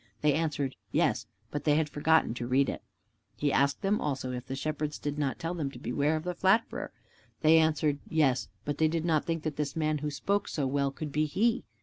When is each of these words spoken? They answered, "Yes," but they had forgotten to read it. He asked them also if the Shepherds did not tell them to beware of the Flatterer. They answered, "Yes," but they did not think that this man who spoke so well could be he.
They 0.21 0.33
answered, 0.33 0.75
"Yes," 0.91 1.27
but 1.51 1.63
they 1.63 1.75
had 1.75 1.87
forgotten 1.87 2.33
to 2.33 2.47
read 2.47 2.69
it. 2.69 2.81
He 3.37 3.53
asked 3.53 3.83
them 3.83 4.01
also 4.01 4.31
if 4.31 4.47
the 4.47 4.55
Shepherds 4.55 4.97
did 4.97 5.19
not 5.19 5.37
tell 5.37 5.53
them 5.53 5.69
to 5.69 5.77
beware 5.77 6.15
of 6.15 6.23
the 6.23 6.33
Flatterer. 6.33 6.91
They 7.41 7.59
answered, 7.59 7.99
"Yes," 8.09 8.47
but 8.65 8.79
they 8.79 8.87
did 8.87 9.05
not 9.05 9.25
think 9.25 9.43
that 9.43 9.57
this 9.57 9.75
man 9.75 9.99
who 9.99 10.09
spoke 10.09 10.47
so 10.47 10.65
well 10.65 10.89
could 10.89 11.11
be 11.11 11.27
he. 11.27 11.65